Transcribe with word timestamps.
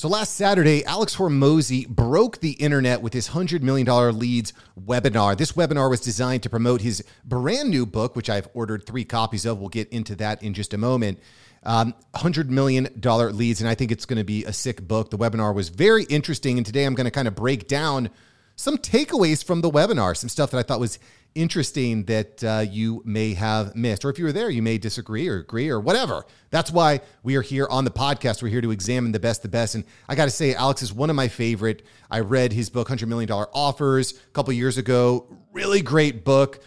So 0.00 0.08
last 0.08 0.34
Saturday, 0.34 0.82
Alex 0.86 1.16
Hormozi 1.16 1.86
broke 1.86 2.40
the 2.40 2.52
internet 2.52 3.02
with 3.02 3.12
his 3.12 3.28
$100 3.28 3.60
million 3.60 3.86
leads 4.18 4.54
webinar. 4.82 5.36
This 5.36 5.52
webinar 5.52 5.90
was 5.90 6.00
designed 6.00 6.42
to 6.44 6.48
promote 6.48 6.80
his 6.80 7.04
brand 7.22 7.68
new 7.68 7.84
book, 7.84 8.16
which 8.16 8.30
I've 8.30 8.48
ordered 8.54 8.86
three 8.86 9.04
copies 9.04 9.44
of. 9.44 9.58
We'll 9.58 9.68
get 9.68 9.90
into 9.90 10.16
that 10.16 10.42
in 10.42 10.54
just 10.54 10.72
a 10.72 10.78
moment. 10.78 11.18
Um, 11.64 11.94
$100 12.14 12.48
million 12.48 12.88
leads, 13.02 13.60
and 13.60 13.68
I 13.68 13.74
think 13.74 13.92
it's 13.92 14.06
going 14.06 14.16
to 14.16 14.24
be 14.24 14.42
a 14.46 14.54
sick 14.54 14.80
book. 14.88 15.10
The 15.10 15.18
webinar 15.18 15.54
was 15.54 15.68
very 15.68 16.04
interesting, 16.04 16.56
and 16.56 16.64
today 16.64 16.86
I'm 16.86 16.94
going 16.94 17.04
to 17.04 17.10
kind 17.10 17.28
of 17.28 17.34
break 17.34 17.68
down 17.68 18.08
some 18.56 18.78
takeaways 18.78 19.44
from 19.44 19.60
the 19.60 19.70
webinar, 19.70 20.16
some 20.16 20.30
stuff 20.30 20.50
that 20.52 20.58
I 20.58 20.62
thought 20.62 20.80
was 20.80 20.98
interesting 21.34 22.04
that 22.04 22.42
uh, 22.42 22.64
you 22.68 23.02
may 23.04 23.34
have 23.34 23.74
missed. 23.76 24.04
Or 24.04 24.10
if 24.10 24.18
you 24.18 24.24
were 24.24 24.32
there, 24.32 24.50
you 24.50 24.62
may 24.62 24.78
disagree 24.78 25.28
or 25.28 25.38
agree 25.38 25.68
or 25.68 25.80
whatever. 25.80 26.24
That's 26.50 26.70
why 26.70 27.00
we 27.22 27.36
are 27.36 27.42
here 27.42 27.66
on 27.70 27.84
the 27.84 27.90
podcast. 27.90 28.42
We're 28.42 28.48
here 28.48 28.60
to 28.60 28.70
examine 28.70 29.12
the 29.12 29.20
best, 29.20 29.42
the 29.42 29.48
best. 29.48 29.74
And 29.74 29.84
I 30.08 30.14
got 30.14 30.24
to 30.24 30.30
say, 30.30 30.54
Alex 30.54 30.82
is 30.82 30.92
one 30.92 31.10
of 31.10 31.16
my 31.16 31.28
favorite. 31.28 31.82
I 32.10 32.20
read 32.20 32.52
his 32.52 32.70
book, 32.70 32.88
$100 32.88 33.06
Million 33.06 33.30
Offers, 33.30 34.12
a 34.12 34.30
couple 34.32 34.52
years 34.52 34.78
ago. 34.78 35.26
Really 35.52 35.82
great 35.82 36.24
book. 36.24 36.62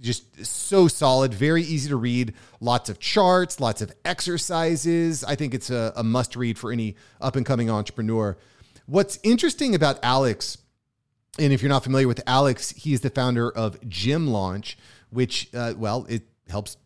Just 0.00 0.44
so 0.44 0.88
solid, 0.88 1.34
very 1.34 1.62
easy 1.62 1.90
to 1.90 1.96
read. 1.96 2.34
Lots 2.60 2.88
of 2.88 2.98
charts, 2.98 3.60
lots 3.60 3.82
of 3.82 3.92
exercises. 4.04 5.24
I 5.24 5.34
think 5.34 5.54
it's 5.54 5.70
a, 5.70 5.92
a 5.96 6.02
must 6.02 6.36
read 6.36 6.58
for 6.58 6.72
any 6.72 6.96
up 7.20 7.36
and 7.36 7.44
coming 7.44 7.68
entrepreneur. 7.68 8.38
What's 8.86 9.18
interesting 9.22 9.74
about 9.74 9.98
Alex 10.02 10.58
and 11.38 11.52
if 11.52 11.62
you're 11.62 11.68
not 11.68 11.82
familiar 11.82 12.08
with 12.08 12.22
Alex, 12.26 12.70
he 12.70 12.92
is 12.92 13.00
the 13.00 13.10
founder 13.10 13.50
of 13.50 13.86
Gym 13.88 14.28
Launch, 14.28 14.78
which, 15.10 15.48
uh, 15.54 15.74
well, 15.76 16.06
it 16.08 16.22
helps 16.48 16.76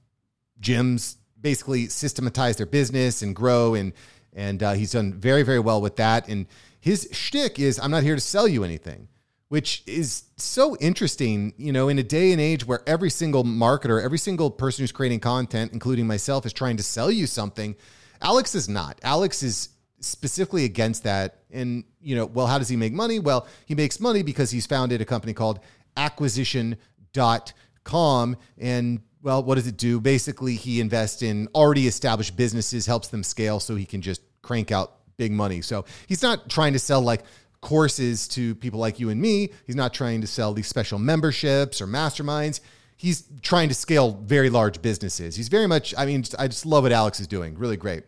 gyms 0.61 1.17
basically 1.41 1.87
systematize 1.87 2.57
their 2.57 2.67
business 2.67 3.23
and 3.23 3.35
grow. 3.35 3.75
And 3.75 3.93
and 4.35 4.63
uh, 4.63 4.73
he's 4.73 4.93
done 4.93 5.15
very, 5.15 5.43
very 5.43 5.59
well 5.59 5.81
with 5.81 5.97
that. 5.97 6.29
And 6.29 6.47
his 6.81 7.09
shtick 7.13 7.59
is, 7.59 7.79
I'm 7.81 7.91
not 7.91 8.03
here 8.05 8.15
to 8.15 8.21
sell 8.21 8.47
you 8.47 8.63
anything, 8.63 9.09
which 9.49 9.83
is 9.87 10.25
so 10.37 10.77
interesting. 10.77 11.55
You 11.57 11.73
know, 11.73 11.89
in 11.89 11.99
a 11.99 12.03
day 12.03 12.33
and 12.33 12.41
age 12.41 12.67
where 12.67 12.83
every 12.87 13.11
single 13.11 13.43
marketer, 13.45 14.03
every 14.03 14.19
single 14.19 14.51
person 14.51 14.83
who's 14.83 14.93
creating 14.93 15.21
content, 15.21 15.73
including 15.73 16.07
myself, 16.07 16.47
is 16.47 16.53
trying 16.53 16.77
to 16.77 16.83
sell 16.83 17.11
you 17.11 17.27
something. 17.27 17.75
Alex 18.23 18.55
is 18.55 18.69
not. 18.69 19.01
Alex 19.03 19.43
is 19.43 19.71
specifically 20.01 20.65
against 20.65 21.05
that. 21.05 21.43
And, 21.51 21.85
you 22.01 22.17
know, 22.17 22.27
well, 22.27 22.47
how 22.47 22.59
does 22.59 22.69
he 22.69 22.77
make 22.77 22.93
money? 22.93 23.19
Well, 23.19 23.47
he 23.67 23.75
makes 23.75 24.01
money 24.01 24.23
because 24.23 24.51
he's 24.51 24.67
founded 24.67 25.01
a 25.01 25.05
company 25.05 25.33
called 25.33 25.61
acquisition.com. 25.97 28.37
And, 28.59 29.01
well, 29.23 29.43
what 29.43 29.57
does 29.57 29.67
it 29.67 29.77
do? 29.77 30.01
Basically, 30.01 30.55
he 30.55 30.81
invests 30.81 31.23
in 31.23 31.49
already 31.55 31.87
established 31.87 32.37
businesses, 32.37 32.87
helps 32.87 33.09
them 33.09 33.23
scale 33.23 33.61
so 33.61 33.75
he 33.75 33.85
can 33.85 34.03
just 34.03 34.23
crank 34.43 34.71
out 34.71 34.95
big 35.17 35.33
money. 35.33 35.61
So 35.61 35.85
he's 36.07 36.23
not 36.23 36.49
trying 36.49 36.73
to 36.75 36.79
sell 36.79 37.01
like 37.01 37.25
courses 37.61 38.29
to 38.29 38.55
people 38.57 38.79
like 38.79 39.01
you 39.01 39.11
and 39.11 39.21
me. 39.21 39.51
He's 39.67 39.77
not 39.77 39.93
trying 39.93 40.21
to 40.21 40.27
sell 40.27 40.53
these 40.53 40.69
special 40.69 40.99
memberships 40.99 41.81
or 41.81 41.87
masterminds. 41.87 42.61
He's 42.97 43.25
trying 43.43 43.69
to 43.69 43.75
scale 43.75 44.13
very 44.25 44.51
large 44.51 44.81
businesses. 44.81 45.37
He's 45.37 45.49
very 45.49 45.67
much, 45.67 45.95
I 45.97 46.07
mean, 46.07 46.25
I 46.39 46.49
just 46.49 46.67
love 46.67 46.85
what 46.85 46.93
Alex 46.93 47.21
is 47.21 47.27
doing. 47.27 47.57
Really 47.59 47.77
great. 47.77 48.05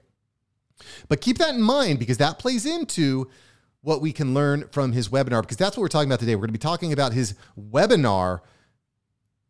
But 1.09 1.21
keep 1.21 1.39
that 1.39 1.55
in 1.55 1.63
mind 1.63 1.99
because 1.99 2.19
that 2.19 2.39
plays 2.39 2.67
into 2.67 3.29
what 3.83 4.01
we 4.01 4.13
can 4.13 4.35
learn 4.35 4.69
from 4.73 4.93
his 4.93 5.09
webinar 5.09 5.43
because 5.43 5.57
that's 5.57 5.77
what 5.77 5.83
we're 5.83 5.89
talking 5.89 6.09
about 6.09 6.21
today. 6.21 6.35
We're 6.35 6.43
going 6.43 6.49
to 6.49 6.53
be 6.53 6.59
talking 6.59 6.93
about 6.93 7.13
his 7.13 7.35
webinar 7.59 8.41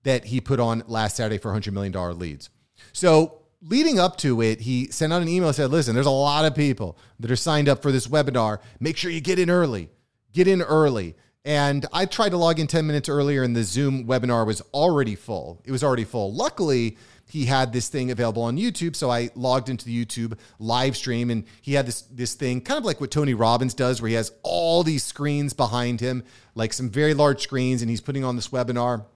that 0.05 0.27
he 0.27 0.41
put 0.41 0.61
on 0.61 0.83
last 0.87 1.17
Saturday 1.17 1.39
for 1.39 1.53
$100 1.53 1.73
million 1.73 2.19
leads. 2.19 2.51
So, 2.93 3.43
leading 3.63 3.99
up 3.99 4.17
to 4.19 4.41
it, 4.41 4.61
he 4.61 4.87
sent 4.87 5.13
out 5.13 5.21
an 5.23 5.29
email 5.29 5.49
and 5.49 5.57
said, 5.57 5.71
Listen, 5.71 5.95
there's 5.95 6.07
a 6.07 6.11
lot 6.11 6.45
of 6.45 6.55
people 6.55 6.97
that 7.19 7.31
are 7.31 7.37
signed 7.37 7.69
up 7.69 7.83
for 7.83 7.93
this 7.93 8.07
webinar. 8.07 8.59
Make 8.79 8.97
sure 8.97 9.11
you 9.11 9.21
get 9.21 9.39
in 9.39 9.51
early. 9.51 9.91
Get 10.33 10.49
in 10.49 10.63
early. 10.63 11.17
And 11.45 11.87
I 11.93 12.05
tried 12.05 12.31
to 12.31 12.37
log 12.37 12.59
in 12.59 12.67
10 12.67 12.87
minutes 12.87 13.09
earlier, 13.09 13.43
and 13.43 13.57
the 13.57 13.65
Zoom 13.65 14.07
webinar 14.07 14.47
was 14.47 14.61
already 14.75 15.15
full. 15.15 15.63
It 15.65 15.73
was 15.73 15.83
already 15.83 16.05
full. 16.05 16.35
Luckily, 16.35 16.99
he 17.31 17.47
had 17.47 17.73
this 17.73 17.89
thing 17.89 18.11
available 18.11 18.43
on 18.43 18.57
YouTube. 18.57 18.97
So 18.97 19.11
I 19.11 19.31
logged 19.35 19.69
into 19.69 19.85
the 19.85 20.05
YouTube 20.05 20.39
live 20.59 20.97
stream 20.97 21.31
and 21.31 21.45
he 21.63 21.75
had 21.75 21.87
this 21.87 22.03
this 22.03 22.35
thing, 22.35 22.61
kind 22.61 22.79
of 22.79 22.85
like 22.85 23.01
what 23.01 23.11
Tony 23.11 23.35
Robbins 23.35 23.75
does, 23.75 24.03
where 24.03 24.09
he 24.09 24.15
has 24.15 24.33
all 24.43 24.83
these 24.83 25.05
screens 25.05 25.53
behind 25.53 26.01
him, 26.01 26.25
like 26.55 26.73
some 26.73 26.91
very 26.91 27.15
large 27.15 27.41
screens, 27.41 27.83
and 27.83 27.91
he's 27.91 28.01
putting 28.01 28.25
on 28.25 28.37
this 28.37 28.49
webinar. 28.49 29.07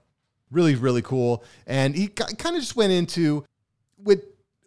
Really, 0.51 0.75
really 0.75 1.01
cool. 1.01 1.43
And 1.67 1.95
he 1.95 2.07
kind 2.07 2.55
of 2.55 2.61
just 2.61 2.75
went 2.75 2.93
into 2.93 3.45
what 3.97 4.19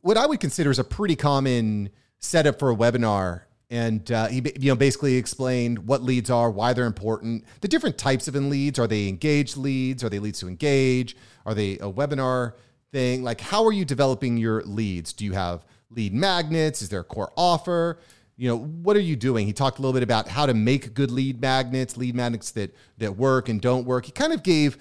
what 0.02 0.16
I 0.16 0.26
would 0.26 0.40
consider 0.40 0.70
is 0.70 0.78
a 0.78 0.84
pretty 0.84 1.16
common 1.16 1.90
setup 2.19 2.58
for 2.58 2.70
a 2.70 2.76
webinar. 2.76 3.42
And 3.70 4.10
uh, 4.10 4.28
he, 4.28 4.42
you 4.58 4.70
know, 4.70 4.76
basically 4.76 5.16
explained 5.16 5.86
what 5.86 6.02
leads 6.02 6.30
are, 6.30 6.50
why 6.50 6.72
they're 6.72 6.86
important, 6.86 7.44
the 7.60 7.68
different 7.68 7.98
types 7.98 8.26
of 8.26 8.34
leads. 8.34 8.78
Are 8.78 8.86
they 8.86 9.08
engaged 9.08 9.56
leads? 9.58 10.02
Are 10.02 10.08
they 10.08 10.18
leads 10.18 10.40
to 10.40 10.48
engage? 10.48 11.16
Are 11.44 11.54
they 11.54 11.74
a 11.74 11.90
webinar? 11.92 12.54
thing? 12.92 13.22
Like, 13.22 13.40
how 13.40 13.64
are 13.64 13.72
you 13.72 13.84
developing 13.84 14.36
your 14.36 14.62
leads? 14.62 15.12
Do 15.12 15.24
you 15.24 15.32
have 15.32 15.64
lead 15.90 16.14
magnets? 16.14 16.82
Is 16.82 16.88
there 16.88 17.00
a 17.00 17.04
core 17.04 17.32
offer? 17.36 17.98
You 18.36 18.48
know, 18.48 18.58
what 18.58 18.96
are 18.96 19.00
you 19.00 19.16
doing? 19.16 19.46
He 19.46 19.52
talked 19.52 19.78
a 19.78 19.82
little 19.82 19.92
bit 19.92 20.02
about 20.02 20.28
how 20.28 20.46
to 20.46 20.54
make 20.54 20.94
good 20.94 21.10
lead 21.10 21.40
magnets, 21.40 21.96
lead 21.96 22.14
magnets 22.14 22.52
that 22.52 22.74
that 22.98 23.16
work 23.16 23.48
and 23.48 23.60
don't 23.60 23.84
work. 23.84 24.06
He 24.06 24.12
kind 24.12 24.32
of 24.32 24.42
gave, 24.42 24.78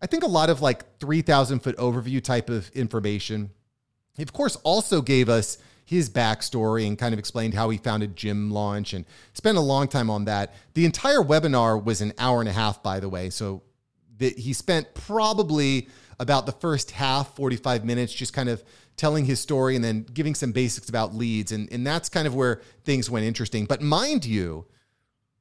I 0.00 0.06
think, 0.06 0.22
a 0.22 0.28
lot 0.28 0.48
of 0.48 0.62
like 0.62 0.98
3,000 0.98 1.60
foot 1.60 1.76
overview 1.76 2.22
type 2.22 2.48
of 2.48 2.70
information. 2.70 3.50
He, 4.16 4.22
of 4.22 4.32
course, 4.32 4.56
also 4.56 5.02
gave 5.02 5.28
us 5.28 5.58
his 5.90 6.08
backstory 6.08 6.86
and 6.86 6.96
kind 6.96 7.12
of 7.12 7.18
explained 7.18 7.52
how 7.52 7.68
he 7.68 7.76
founded 7.76 8.14
Gym 8.14 8.48
Launch 8.52 8.94
and 8.94 9.04
spent 9.34 9.58
a 9.58 9.60
long 9.60 9.88
time 9.88 10.08
on 10.08 10.26
that. 10.26 10.54
The 10.74 10.84
entire 10.84 11.18
webinar 11.18 11.82
was 11.82 12.00
an 12.00 12.12
hour 12.16 12.38
and 12.38 12.48
a 12.48 12.52
half, 12.52 12.80
by 12.80 13.00
the 13.00 13.08
way. 13.08 13.28
So 13.28 13.64
that 14.18 14.38
he 14.38 14.52
spent 14.52 14.94
probably 14.94 15.88
about 16.20 16.46
the 16.46 16.52
first 16.52 16.92
half, 16.92 17.34
45 17.34 17.84
minutes, 17.84 18.12
just 18.12 18.32
kind 18.32 18.48
of 18.48 18.62
telling 18.96 19.24
his 19.24 19.40
story 19.40 19.74
and 19.74 19.84
then 19.84 20.06
giving 20.14 20.36
some 20.36 20.52
basics 20.52 20.88
about 20.88 21.12
leads. 21.12 21.50
And, 21.50 21.68
and 21.72 21.84
that's 21.84 22.08
kind 22.08 22.28
of 22.28 22.36
where 22.36 22.60
things 22.84 23.10
went 23.10 23.26
interesting. 23.26 23.64
But 23.64 23.82
mind 23.82 24.24
you, 24.24 24.66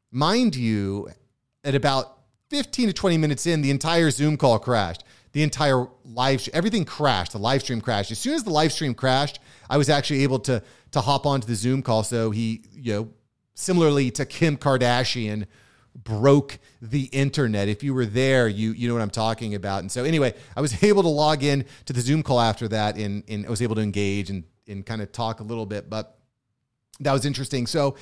mind 0.10 0.56
you, 0.56 1.10
at 1.64 1.76
about 1.76 2.22
15 2.50 2.88
to 2.88 2.94
20 2.94 3.18
minutes 3.20 3.46
in, 3.46 3.62
the 3.62 3.70
entire 3.70 4.10
Zoom 4.10 4.36
call 4.36 4.58
crashed. 4.58 5.04
The 5.34 5.44
entire 5.44 5.86
live, 6.04 6.50
everything 6.54 6.86
crashed. 6.86 7.34
The 7.34 7.38
live 7.38 7.62
stream 7.62 7.82
crashed. 7.82 8.10
As 8.10 8.18
soon 8.18 8.34
as 8.34 8.44
the 8.44 8.50
live 8.50 8.74
stream 8.74 8.96
crashed, 8.96 9.40
I 9.70 9.78
was 9.78 9.90
actually 9.90 10.24
able 10.24 10.40
to 10.40 10.64
to 10.92 11.02
hop 11.02 11.26
onto 11.26 11.48
the 11.48 11.56
Zoom 11.56 11.82
call. 11.82 12.04
So 12.04 12.32
he, 12.32 12.64
you 12.72 12.94
know, 12.94 13.10
similarly 13.54 14.12
to 14.12 14.26
Kim 14.26 14.58
Kardashian, 14.58 15.46
broke 15.96 16.60
the 16.82 17.04
internet. 17.06 17.68
If 17.68 17.84
you 17.84 17.94
were 17.94 18.06
there, 18.06 18.48
you 18.48 18.72
you 18.72 18.88
know 18.88 18.94
what 18.94 19.04
I'm 19.04 19.10
talking 19.10 19.56
about. 19.56 19.82
And 19.82 19.92
so 19.92 20.04
anyway, 20.04 20.34
I 20.56 20.62
was 20.62 20.84
able 20.84 21.04
to 21.04 21.10
log 21.10 21.44
in 21.44 21.66
to 21.86 21.94
the 21.94 22.02
Zoom 22.02 22.24
call 22.24 22.40
after 22.40 22.68
that 22.70 22.98
and, 22.98 23.24
and 23.28 23.46
I 23.46 23.50
was 23.50 23.62
able 23.62 23.76
to 23.76 23.82
engage 23.82 24.30
and, 24.30 24.44
and 24.68 24.86
kind 24.86 25.02
of 25.02 25.12
talk 25.12 25.40
a 25.40 25.44
little 25.44 25.66
bit, 25.66 25.90
but 25.90 26.18
that 27.00 27.14
was 27.14 27.26
interesting. 27.26 27.68
So 27.68 27.96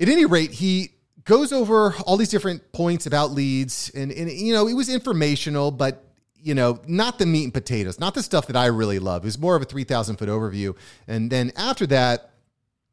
at 0.00 0.08
any 0.08 0.24
rate, 0.24 0.50
he 0.52 0.92
goes 1.24 1.52
over 1.52 1.94
all 2.06 2.16
these 2.16 2.30
different 2.30 2.72
points 2.72 3.06
about 3.06 3.32
leads 3.32 3.90
and, 3.94 4.10
and 4.10 4.30
you 4.30 4.54
know, 4.54 4.66
it 4.66 4.74
was 4.74 4.88
informational, 4.88 5.70
but 5.70 6.04
you 6.42 6.54
know, 6.54 6.80
not 6.86 7.18
the 7.18 7.26
meat 7.26 7.44
and 7.44 7.54
potatoes, 7.54 7.98
not 7.98 8.14
the 8.14 8.22
stuff 8.22 8.46
that 8.46 8.56
I 8.56 8.66
really 8.66 8.98
love. 8.98 9.24
It 9.24 9.26
was 9.26 9.38
more 9.38 9.56
of 9.56 9.62
a 9.62 9.64
3,000 9.64 10.16
foot 10.16 10.28
overview. 10.28 10.76
And 11.06 11.30
then 11.30 11.52
after 11.56 11.86
that, 11.88 12.30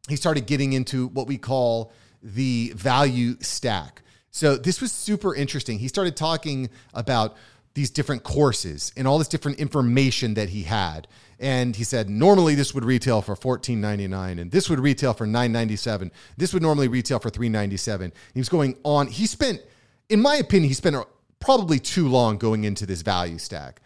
he 0.08 0.16
started 0.16 0.46
getting 0.46 0.74
into 0.74 1.08
what 1.08 1.28
we 1.28 1.38
call 1.38 1.92
the 2.22 2.74
value 2.76 3.36
stack. 3.40 4.02
So 4.32 4.58
this 4.58 4.82
was 4.82 4.92
super 4.92 5.34
interesting. 5.34 5.80
He 5.80 5.88
started 5.88 6.16
talking 6.16 6.70
about 6.94 7.36
these 7.74 7.90
different 7.90 8.24
courses 8.24 8.92
and 8.98 9.08
all 9.08 9.18
this 9.18 9.28
different 9.28 9.60
information 9.60 10.34
that 10.36 10.50
he 10.50 10.64
had. 10.64 11.08
And 11.40 11.76
he 11.76 11.84
said, 11.84 12.10
normally 12.10 12.56
this 12.56 12.74
would 12.74 12.86
retail 12.86 13.22
for 13.22 13.36
$14.99 13.36 14.42
and 14.42 14.52
this 14.52 14.70
would 14.70 14.80
retail 14.80 15.14
for 15.14 15.28
$9.97. 15.28 16.12
This 16.38 16.54
would 16.54 16.64
normally 16.64 16.88
retail 16.88 17.20
for 17.20 17.30
$3.97. 17.30 18.12
He 18.34 18.40
was 18.40 18.50
going 18.50 18.78
on. 18.84 19.08
He 19.08 19.28
spent, 19.28 19.62
in 20.10 20.22
my 20.22 20.36
opinion, 20.38 20.70
he 20.70 20.74
spent 20.74 20.96
probably 21.46 21.80
too 21.80 22.08
long 22.08 22.38
going 22.38 22.64
into 22.64 22.86
this 22.86 23.04
value 23.04 23.38
stack. 23.38 23.82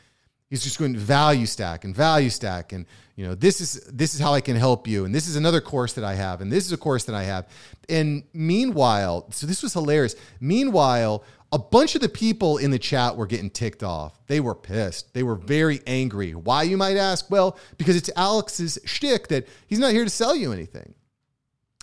He's 0.50 0.64
just 0.64 0.80
going 0.80 0.96
value 0.96 1.46
stack 1.46 1.84
and 1.84 1.96
value 1.96 2.32
stack 2.32 2.72
and 2.72 2.86
you 3.16 3.26
know 3.26 3.36
this 3.36 3.62
is 3.62 3.82
this 3.92 4.16
is 4.16 4.20
how 4.20 4.34
I 4.34 4.42
can 4.42 4.56
help 4.56 4.88
you 4.88 5.06
and 5.06 5.14
this 5.14 5.28
is 5.28 5.36
another 5.36 5.62
course 5.62 5.94
that 5.94 6.04
I 6.04 6.16
have 6.16 6.42
and 6.42 6.52
this 6.52 6.66
is 6.66 6.72
a 6.72 6.78
course 6.78 7.04
that 7.04 7.14
I 7.14 7.24
have. 7.24 7.48
And 7.88 8.24
meanwhile, 8.34 9.28
so 9.32 9.46
this 9.46 9.62
was 9.62 9.74
hilarious. 9.74 10.16
Meanwhile, 10.40 11.24
a 11.52 11.60
bunch 11.60 11.96
of 11.96 12.02
the 12.02 12.10
people 12.10 12.58
in 12.58 12.72
the 12.72 12.80
chat 12.80 13.16
were 13.18 13.28
getting 13.28 13.50
ticked 13.50 13.84
off. 13.84 14.26
They 14.28 14.40
were 14.40 14.56
pissed. 14.56 15.14
They 15.14 15.24
were 15.24 15.36
very 15.36 15.82
angry. 15.86 16.34
Why, 16.34 16.64
you 16.64 16.78
might 16.78 16.96
ask? 16.96 17.30
Well, 17.30 17.58
because 17.78 17.96
it's 17.96 18.10
Alex's 18.16 18.80
shtick 18.86 19.28
that 19.30 19.48
he's 19.68 19.80
not 19.80 19.92
here 19.92 20.04
to 20.04 20.10
sell 20.10 20.36
you 20.36 20.54
anything. 20.54 20.94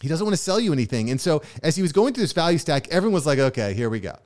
He 0.01 0.09
doesn't 0.09 0.25
want 0.25 0.37
to 0.37 0.43
sell 0.43 0.61
you 0.61 0.73
anything. 0.73 1.11
And 1.11 1.21
so 1.21 1.43
as 1.63 1.75
he 1.75 1.83
was 1.83 1.93
going 1.93 2.15
through 2.15 2.23
this 2.23 2.33
value 2.33 2.59
stack, 2.59 2.89
everyone 2.89 3.15
was 3.15 3.27
like, 3.27 3.39
okay, 3.39 3.75
here 3.75 3.91
we 3.91 4.01
go. 4.01 4.17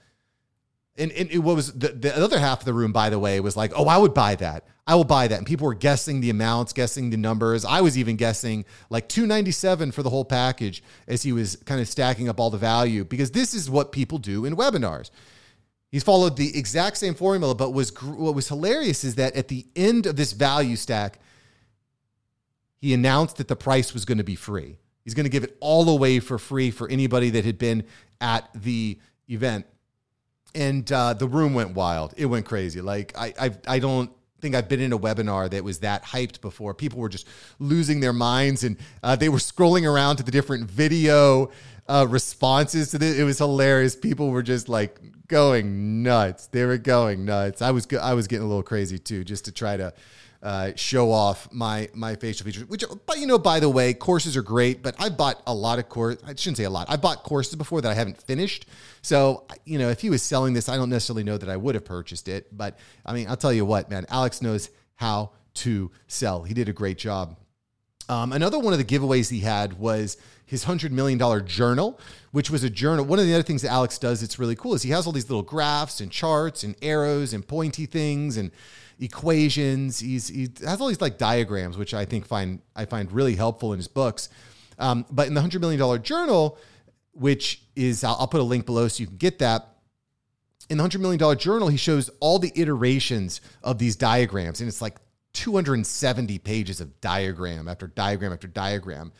And, 1.01 1.11
and 1.13 1.31
it 1.31 1.39
was 1.39 1.73
the, 1.73 1.89
the 1.89 2.17
other 2.17 2.39
half 2.39 2.61
of 2.61 2.65
the 2.67 2.75
room, 2.75 2.93
by 2.93 3.11
the 3.11 3.19
way, 3.19 3.41
was 3.41 3.57
like, 3.57 3.73
oh, 3.75 3.87
I 3.87 3.97
would 3.97 4.13
buy 4.13 4.35
that. 4.37 4.67
I 4.87 4.95
will 4.95 5.05
buy 5.05 5.29
that. 5.29 5.39
And 5.39 5.47
people 5.47 5.67
were 5.67 5.75
guessing 5.75 6.21
the 6.21 6.31
amounts, 6.31 6.73
guessing 6.73 7.11
the 7.11 7.17
numbers. 7.17 7.65
I 7.65 7.81
was 7.81 7.97
even 7.97 8.17
guessing 8.17 8.65
like 8.91 9.09
297 9.09 9.93
for 9.93 10.03
the 10.03 10.11
whole 10.11 10.25
package 10.25 10.83
as 11.09 11.23
he 11.23 11.33
was 11.33 11.57
kind 11.65 11.81
of 11.81 11.89
stacking 11.89 12.29
up 12.29 12.39
all 12.39 12.51
the 12.51 12.59
value 12.59 13.05
because 13.05 13.31
this 13.31 13.55
is 13.55 13.71
what 13.71 13.93
people 13.93 14.19
do 14.19 14.45
in 14.45 14.57
webinars. 14.57 15.11
He's 15.91 16.05
followed 16.05 16.37
the 16.37 16.57
exact 16.57 16.99
same 16.99 17.15
formula, 17.15 17.55
but 17.55 17.71
was 17.71 17.91
what 18.03 18.35
was 18.35 18.49
hilarious 18.49 19.03
is 19.03 19.17
that 19.17 19.35
at 19.35 19.49
the 19.49 19.67
end 19.75 20.07
of 20.07 20.17
this 20.17 20.33
value 20.33 20.77
stack, 20.77 21.19
he 22.81 22.95
announced 22.95 23.37
that 23.37 23.49
the 23.49 23.57
price 23.57 23.93
was 23.93 24.05
going 24.05 24.19
to 24.19 24.25
be 24.25 24.37
free. 24.37 24.77
He's 25.05 25.15
going 25.15 25.25
to 25.25 25.31
give 25.31 25.45
it 25.45 25.57
all 25.61 25.89
away 25.89 26.21
for 26.21 26.39
free 26.39 26.71
for 26.71 26.89
anybody 26.89 27.31
that 27.31 27.45
had 27.45 27.59
been 27.59 27.85
at 28.21 28.49
the 28.55 28.99
event. 29.29 29.67
And 30.55 30.91
uh, 30.91 31.15
the 31.15 31.29
room 31.29 31.55
went 31.55 31.75
wild. 31.75 32.15
It 32.17 32.27
went 32.27 32.47
crazy. 32.47 32.81
Like 32.81 33.13
I, 33.17 33.33
I, 33.41 33.51
I 33.69 33.79
don't 33.79 34.11
think 34.41 34.55
I've 34.55 34.69
been 34.69 34.81
in 34.81 34.93
a 34.93 34.99
webinar 34.99 35.51
that 35.51 35.63
was 35.63 35.81
that 35.81 36.05
hyped 36.05 36.41
before. 36.41 36.75
People 36.75 36.99
were 36.99 37.09
just 37.09 37.27
losing 37.59 38.01
their 38.01 38.13
minds, 38.13 38.65
and 38.65 38.77
uh, 39.03 39.17
they 39.17 39.29
were 39.29 39.39
scrolling 39.39 39.89
around 39.89 40.17
to 40.17 40.23
the 40.23 40.33
different 40.33 40.69
video 40.71 41.51
uh, 41.89 42.07
responses 42.09 42.91
to 42.93 42.99
this. 42.99 43.19
It 43.19 43.25
was 43.25 43.39
hilarious. 43.39 43.97
People 43.97 44.31
were 44.31 44.43
just 44.43 44.69
like 44.69 44.99
going 45.29 46.03
nuts. 46.03 46.47
They 46.47 46.65
were 46.65 46.79
going 46.79 47.25
nuts. 47.25 47.63
I 47.63 47.71
was 47.71 47.87
I 48.01 48.15
was 48.15 48.27
getting 48.27 48.45
a 48.45 48.49
little 48.49 48.63
crazy 48.63 48.99
too, 48.99 49.25
just 49.25 49.45
to 49.47 49.53
try 49.53 49.77
to 49.77 49.93
uh, 50.43 50.73
show 50.75 51.11
off 51.13 51.53
my 51.53 51.89
my 51.93 52.17
facial 52.17 52.45
features. 52.47 52.65
Which, 52.67 52.85
but 53.07 53.19
you 53.19 53.27
know, 53.27 53.39
by 53.39 53.61
the 53.61 53.69
way, 53.69 53.93
courses 53.93 54.37
are 54.37 54.43
great. 54.43 54.83
But 54.83 54.95
I 54.99 55.09
bought 55.09 55.43
a 55.47 55.55
lot 55.55 55.79
of 55.79 55.89
course. 55.89 56.17
I 56.25 56.35
shouldn't 56.35 56.57
say 56.57 56.65
a 56.65 56.71
lot. 56.71 56.89
I 56.89 56.97
bought 56.97 57.23
courses 57.23 57.57
before 57.57 57.81
that 57.83 57.91
I 57.91 57.95
haven't 57.95 58.21
finished. 58.23 58.67
So 59.03 59.45
you 59.65 59.79
know, 59.79 59.91
if 59.91 60.01
he 60.01 60.11
was 60.11 60.23
selling 60.23 60.55
this, 60.55 60.69
I 60.69 60.77
don't 60.77 60.91
necessarily 60.91 61.25
know 61.25 61.37
that 61.37 61.49
I 61.49 61.57
would 61.57 61.75
have 61.75 61.85
purchased 61.85 62.29
it. 62.29 62.57
But 62.57 62.79
I 63.05 63.13
mean, 63.13 63.29
I'll 63.29 63.37
tell 63.37 63.53
you 63.53 63.65
what, 63.65 63.91
man, 63.91 64.07
Alex 64.09 64.41
knows 64.41 64.71
how 64.97 65.33
to 65.55 65.91
sell. 66.07 66.43
He 66.43 66.55
did 66.55 66.69
a 66.69 66.73
great 66.73 66.99
job. 66.99 67.37
Um, 68.09 68.33
another 68.33 68.59
one 68.59 68.73
of 68.73 68.79
the 68.81 68.85
giveaways 68.85 69.31
he 69.31 69.39
had 69.39 69.79
was 69.79 70.17
his 70.45 70.65
$100 70.65 70.91
million 70.91 71.47
journal, 71.47 72.01
which 72.33 72.51
was 72.51 72.65
a 72.65 72.71
journal. 72.71 73.05
One 73.05 73.21
of 73.21 73.25
the 73.25 73.33
other 73.33 73.45
things 73.45 73.63
that 73.63 73.71
Alex 73.71 73.99
does 73.99 74.21
that's 74.21 74.37
really 74.37 74.57
cool 74.57 74.75
is 74.75 74.83
he 74.83 74.91
has 74.91 75.07
all 75.07 75.13
these 75.13 75.31
little 75.31 75.45
graphs 75.45 76.01
and 76.01 76.11
charts 76.11 76.65
and 76.65 76.75
arrows 76.83 77.33
and 77.33 77.47
pointy 77.47 77.87
things 77.87 78.37
and 78.37 78.51
equations. 79.01 79.99
He's 79.99 80.29
he 80.29 80.49
has 80.65 80.81
all 80.81 80.89
these 80.89 81.01
like 81.01 81.19
diagrams, 81.19 81.77
which 81.77 81.95
I 81.95 82.05
think 82.05 82.27
find 82.27 82.61
I 82.77 82.85
find 82.85 83.11
really 83.11 83.35
helpful 83.35 83.73
in 83.73 83.79
his 83.79 83.89
books. 83.89 84.29
Um, 84.79 85.05
but 85.11 85.27
in 85.27 85.35
the 85.35 85.41
hundred 85.41 85.61
million 85.61 85.81
dollar 85.81 85.99
journal, 85.99 86.59
which 87.13 87.63
is 87.75 88.05
I'll, 88.05 88.17
I'll 88.21 88.29
put 88.29 88.41
a 88.41 88.45
link 88.45 88.67
below 88.67 88.89
so 88.89 89.01
you 89.01 89.07
can 89.07 89.17
get 89.17 89.39
that. 89.41 89.67
In 90.69 90.77
the 90.77 90.83
hundred 90.83 91.01
million 91.01 91.19
dollar 91.19 91.35
journal, 91.35 91.69
he 91.69 91.77
shows 91.77 92.11
all 92.21 92.39
the 92.39 92.53
iterations 92.55 93.41
of 93.63 93.79
these 93.79 93.97
diagrams, 93.97 94.61
and 94.61 94.69
it's 94.69 94.81
like 94.81 94.97
270 95.33 96.39
pages 96.39 96.81
of 96.81 97.01
diagram 97.01 97.69
after 97.69 97.87
diagram 97.89 98.33
after 98.33 98.47
diagram. 98.47 99.13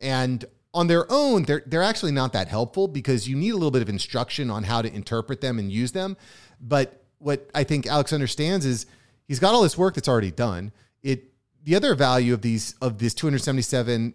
And 0.00 0.44
on 0.74 0.86
their 0.86 1.06
own, 1.10 1.44
they're 1.44 1.62
they're 1.66 1.82
actually 1.82 2.12
not 2.12 2.32
that 2.34 2.48
helpful 2.48 2.88
because 2.88 3.26
you 3.28 3.36
need 3.36 3.50
a 3.50 3.54
little 3.54 3.70
bit 3.70 3.82
of 3.82 3.88
instruction 3.88 4.50
on 4.50 4.64
how 4.64 4.82
to 4.82 4.92
interpret 4.92 5.40
them 5.40 5.58
and 5.58 5.72
use 5.72 5.92
them. 5.92 6.16
But 6.60 7.02
what 7.18 7.48
I 7.54 7.64
think 7.64 7.86
Alex 7.86 8.12
understands 8.12 8.66
is 8.66 8.86
he's 9.28 9.38
got 9.38 9.54
all 9.54 9.62
this 9.62 9.78
work 9.78 9.94
that's 9.94 10.08
already 10.08 10.32
done. 10.32 10.72
It 11.02 11.32
the 11.62 11.76
other 11.76 11.94
value 11.94 12.34
of 12.34 12.42
these 12.42 12.74
of 12.82 12.98
this 12.98 13.14
277 13.14 14.14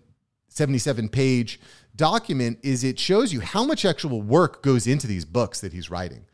77 0.49 1.09
page 1.09 1.59
document 1.95 2.59
is 2.61 2.83
it 2.83 2.99
shows 2.99 3.31
you 3.31 3.39
how 3.39 3.63
much 3.63 3.85
actual 3.85 4.21
work 4.21 4.61
goes 4.61 4.87
into 4.87 5.07
these 5.07 5.25
books 5.25 5.61
that 5.61 5.73
he's 5.73 5.89
writing 5.89 6.25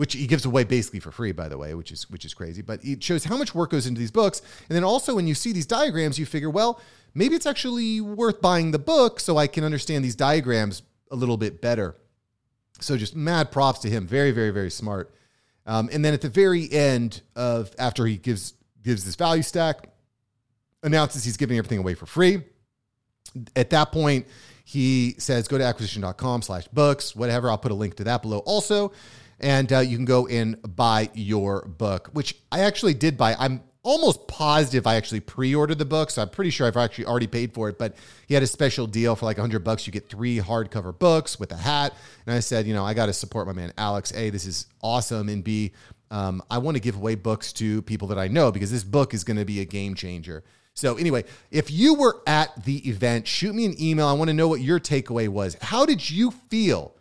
which 0.00 0.14
he 0.14 0.26
gives 0.26 0.46
away 0.46 0.64
basically 0.64 0.98
for 0.98 1.10
free 1.10 1.30
by 1.30 1.46
the 1.46 1.58
way 1.58 1.74
which 1.74 1.92
is 1.92 2.08
which 2.08 2.24
is 2.24 2.32
crazy. 2.32 2.62
But 2.62 2.82
it 2.82 3.02
shows 3.02 3.24
how 3.24 3.36
much 3.36 3.54
work 3.54 3.68
goes 3.68 3.86
into 3.86 3.98
these 3.98 4.10
books. 4.10 4.40
And 4.68 4.74
then 4.74 4.82
also 4.82 5.14
when 5.14 5.26
you 5.26 5.34
see 5.34 5.52
these 5.52 5.66
diagrams 5.66 6.18
you 6.18 6.24
figure 6.24 6.48
well 6.48 6.80
maybe 7.12 7.34
it's 7.34 7.44
actually 7.44 8.00
worth 8.00 8.40
buying 8.40 8.70
the 8.70 8.78
book 8.78 9.20
so 9.20 9.36
I 9.36 9.46
can 9.46 9.62
understand 9.62 10.02
these 10.02 10.16
diagrams 10.16 10.82
a 11.10 11.16
little 11.16 11.36
bit 11.36 11.60
better. 11.60 11.96
So 12.80 12.96
just 12.96 13.14
mad 13.14 13.52
props 13.52 13.80
to 13.80 13.90
him. 13.90 14.06
Very 14.06 14.30
very 14.30 14.50
very 14.50 14.70
smart 14.70 15.12
um, 15.66 15.88
and 15.92 16.04
then 16.04 16.14
at 16.14 16.20
the 16.20 16.28
very 16.28 16.70
end 16.72 17.22
of 17.36 17.74
after 17.78 18.06
he 18.06 18.16
gives 18.16 18.54
gives 18.82 19.04
this 19.04 19.14
value 19.14 19.42
stack, 19.42 19.88
announces 20.82 21.24
he's 21.24 21.36
giving 21.36 21.58
everything 21.58 21.78
away 21.78 21.94
for 21.94 22.06
free. 22.06 22.42
At 23.54 23.70
that 23.70 23.92
point, 23.92 24.26
he 24.64 25.14
says, 25.18 25.48
go 25.48 25.58
to 25.58 25.64
acquisition.com 25.64 26.42
slash 26.42 26.66
books, 26.68 27.14
whatever. 27.14 27.50
I'll 27.50 27.58
put 27.58 27.72
a 27.72 27.74
link 27.74 27.96
to 27.96 28.04
that 28.04 28.22
below 28.22 28.38
also. 28.38 28.92
And 29.40 29.72
uh, 29.72 29.78
you 29.78 29.96
can 29.96 30.04
go 30.04 30.26
and 30.26 30.56
buy 30.76 31.10
your 31.14 31.62
book, 31.66 32.10
which 32.12 32.36
I 32.52 32.60
actually 32.60 32.94
did 32.94 33.16
buy. 33.16 33.34
I'm 33.38 33.62
almost 33.82 34.28
positive 34.28 34.86
I 34.86 34.96
actually 34.96 35.20
pre-ordered 35.20 35.78
the 35.78 35.84
book, 35.84 36.10
so 36.10 36.22
I'm 36.22 36.28
pretty 36.28 36.50
sure 36.50 36.66
I've 36.66 36.76
actually 36.76 37.06
already 37.06 37.26
paid 37.26 37.54
for 37.54 37.68
it. 37.68 37.78
But 37.78 37.96
he 38.26 38.34
had 38.34 38.42
a 38.42 38.46
special 38.46 38.86
deal 38.86 39.16
for 39.16 39.26
like 39.26 39.38
100 39.38 39.64
bucks. 39.64 39.86
You 39.86 39.92
get 39.92 40.08
three 40.08 40.38
hardcover 40.38 40.96
books 40.96 41.38
with 41.38 41.52
a 41.52 41.56
hat, 41.56 41.94
and 42.26 42.34
I 42.34 42.40
said, 42.40 42.66
you 42.66 42.74
know, 42.74 42.84
I 42.84 42.94
got 42.94 43.06
to 43.06 43.12
support 43.12 43.46
my 43.46 43.52
man 43.52 43.72
Alex. 43.78 44.12
A, 44.14 44.30
this 44.30 44.46
is 44.46 44.66
awesome, 44.82 45.28
and 45.28 45.42
B, 45.42 45.72
um, 46.10 46.42
I 46.50 46.58
want 46.58 46.76
to 46.76 46.80
give 46.80 46.96
away 46.96 47.14
books 47.14 47.52
to 47.54 47.82
people 47.82 48.08
that 48.08 48.18
I 48.18 48.28
know 48.28 48.50
because 48.50 48.70
this 48.70 48.84
book 48.84 49.14
is 49.14 49.24
going 49.24 49.36
to 49.36 49.44
be 49.44 49.60
a 49.60 49.64
game 49.64 49.94
changer. 49.94 50.44
So 50.74 50.96
anyway, 50.96 51.24
if 51.50 51.70
you 51.70 51.94
were 51.94 52.22
at 52.26 52.64
the 52.64 52.88
event, 52.88 53.26
shoot 53.26 53.54
me 53.54 53.66
an 53.66 53.80
email. 53.80 54.06
I 54.06 54.12
want 54.12 54.28
to 54.28 54.34
know 54.34 54.48
what 54.48 54.60
your 54.60 54.80
takeaway 54.80 55.28
was. 55.28 55.56
How 55.60 55.84
did 55.86 56.10
you 56.10 56.30
feel? 56.30 56.94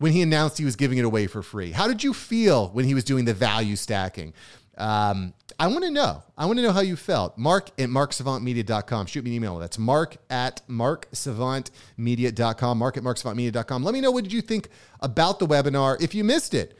When 0.00 0.10
he 0.10 0.22
announced 0.22 0.58
he 0.58 0.64
was 0.64 0.74
giving 0.74 0.98
it 0.98 1.04
away 1.04 1.28
for 1.28 1.40
free, 1.40 1.70
how 1.70 1.86
did 1.86 2.02
you 2.02 2.12
feel 2.12 2.68
when 2.70 2.84
he 2.84 2.94
was 2.94 3.04
doing 3.04 3.26
the 3.26 3.32
value 3.32 3.76
stacking? 3.76 4.34
Um, 4.76 5.34
I 5.58 5.68
want 5.68 5.84
to 5.84 5.90
know. 5.90 6.22
I 6.36 6.46
want 6.46 6.58
to 6.58 6.62
know 6.62 6.72
how 6.72 6.80
you 6.80 6.96
felt. 6.96 7.38
Mark 7.38 7.68
at 7.78 7.88
marksavantmedia.com. 7.88 9.06
Shoot 9.06 9.24
me 9.24 9.30
an 9.30 9.36
email. 9.36 9.58
That's 9.58 9.78
mark 9.78 10.16
at 10.30 10.66
marksavantmedia.com. 10.68 12.78
Mark 12.78 12.96
at 12.96 13.02
marksavantmedia.com. 13.02 13.84
Let 13.84 13.94
me 13.94 14.00
know 14.00 14.10
what 14.10 14.24
did 14.24 14.32
you 14.32 14.40
think 14.40 14.68
about 15.00 15.38
the 15.38 15.46
webinar. 15.46 16.00
If 16.02 16.14
you 16.14 16.24
missed 16.24 16.54
it, 16.54 16.76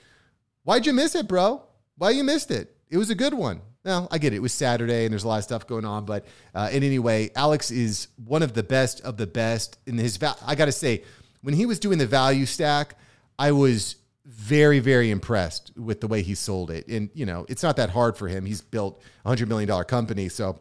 why'd 0.65 0.87
you 0.87 0.93
miss 0.93 1.15
it, 1.15 1.29
bro? 1.29 1.63
Why 1.97 2.11
you 2.11 2.25
missed 2.25 2.51
it? 2.51 2.75
It 2.91 2.99
was 2.99 3.11
a 3.11 3.15
good 3.15 3.35
one. 3.35 3.61
Well, 3.85 4.09
I 4.11 4.19
get 4.19 4.33
it. 4.33 4.37
It 4.37 4.43
was 4.43 4.53
Saturday 4.53 5.05
and 5.05 5.13
there's 5.13 5.25
a 5.25 5.29
lot 5.29 5.39
of 5.39 5.45
stuff 5.45 5.67
going 5.67 5.85
on, 5.85 6.07
but 6.07 6.25
uh, 6.55 6.71
in 6.73 6.83
any 6.83 6.99
way, 6.99 7.31
Alex 7.37 7.71
is 7.71 8.09
one 8.25 8.43
of 8.43 8.55
the 8.55 8.63
best 8.63 9.03
of 9.03 9.19
the 9.19 9.27
best 9.27 9.79
in 9.87 9.99
his. 9.99 10.17
Va- 10.17 10.37
I 10.45 10.55
got 10.55 10.65
to 10.67 10.73
say, 10.73 11.05
when 11.43 11.55
he 11.55 11.67
was 11.67 11.79
doing 11.79 11.99
the 11.99 12.07
value 12.07 12.47
stack, 12.47 12.97
I 13.39 13.53
was 13.53 13.97
very, 14.27 14.79
very 14.79 15.11
impressed 15.11 15.73
with 15.77 16.01
the 16.01 16.09
way 16.09 16.23
he 16.23 16.35
sold 16.35 16.71
it. 16.71 16.89
And, 16.89 17.11
you 17.15 17.27
know, 17.27 17.45
it's 17.49 17.63
not 17.63 17.77
that 17.77 17.91
hard 17.91 18.17
for 18.17 18.29
him. 18.29 18.47
He's 18.47 18.63
built 18.63 19.03
a 19.25 19.31
$100 19.31 19.49
million 19.49 19.85
company. 19.85 20.29
So, 20.29 20.61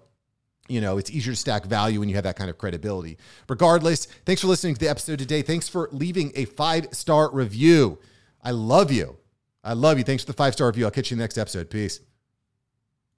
you 0.67 0.81
know, 0.81 0.97
it's 0.97 1.09
easier 1.09 1.33
to 1.33 1.37
stack 1.37 1.65
value 1.65 1.99
when 1.99 2.09
you 2.09 2.15
have 2.15 2.23
that 2.25 2.35
kind 2.35 2.49
of 2.49 2.57
credibility. 2.57 3.17
Regardless, 3.47 4.05
thanks 4.25 4.41
for 4.41 4.47
listening 4.47 4.73
to 4.75 4.79
the 4.79 4.89
episode 4.89 5.19
today. 5.19 5.41
Thanks 5.41 5.69
for 5.69 5.89
leaving 5.91 6.31
a 6.35 6.45
five 6.45 6.87
star 6.91 7.31
review. 7.31 7.99
I 8.41 8.51
love 8.51 8.91
you. 8.91 9.17
I 9.63 9.73
love 9.73 9.97
you. 9.97 10.03
Thanks 10.03 10.23
for 10.23 10.27
the 10.27 10.37
five 10.37 10.53
star 10.53 10.67
review. 10.67 10.85
I'll 10.85 10.91
catch 10.91 11.11
you 11.11 11.15
in 11.15 11.19
the 11.19 11.23
next 11.23 11.37
episode. 11.37 11.69
Peace. 11.69 12.01